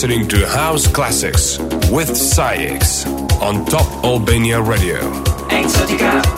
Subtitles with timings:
[0.00, 1.58] Listening to House Classics
[1.90, 3.04] with SAIX
[3.42, 5.00] on Top Albania Radio.
[5.48, 6.37] Exotica.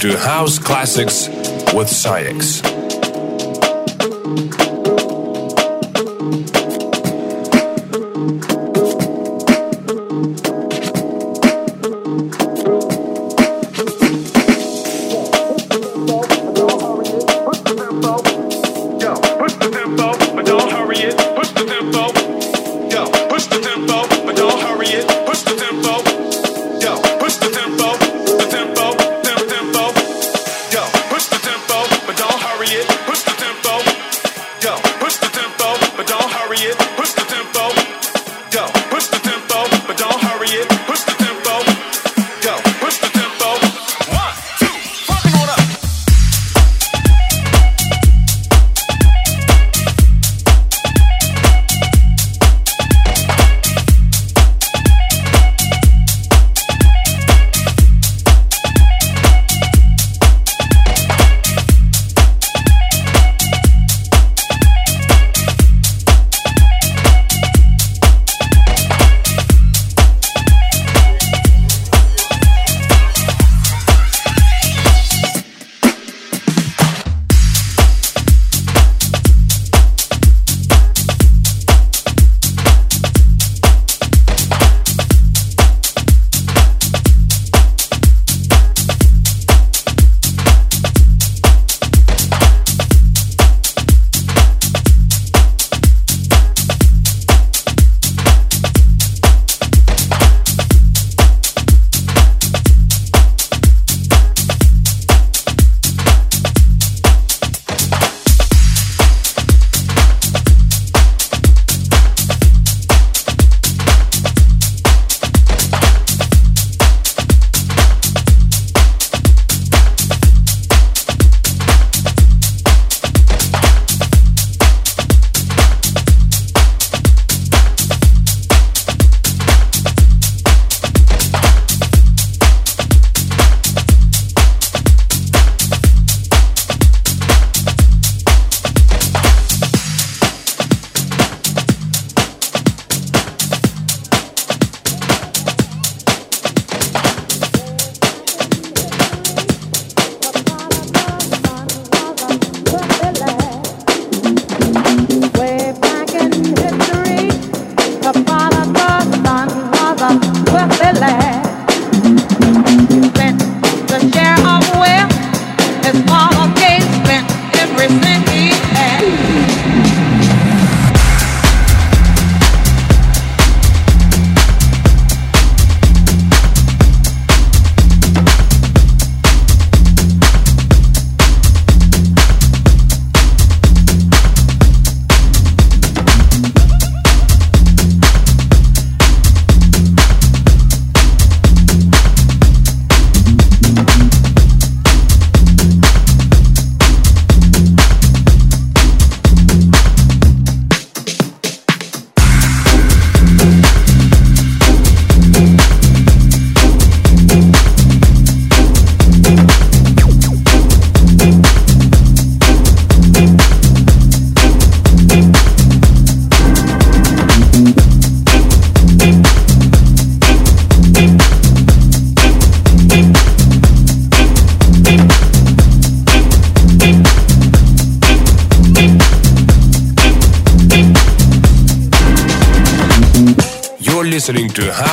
[0.00, 1.28] To House Classics
[1.74, 2.57] with SAIX.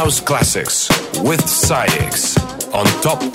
[0.05, 0.87] House Classics
[1.21, 2.37] with SAIX
[2.75, 3.34] on Top